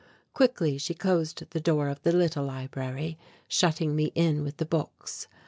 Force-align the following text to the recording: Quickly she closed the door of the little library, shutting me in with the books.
Quickly 0.33 0.79
she 0.79 0.95
closed 0.95 1.43
the 1.51 1.59
door 1.59 1.87
of 1.87 2.01
the 2.01 2.11
little 2.11 2.43
library, 2.43 3.19
shutting 3.47 3.95
me 3.95 4.11
in 4.15 4.43
with 4.43 4.57
the 4.57 4.65
books. 4.65 5.27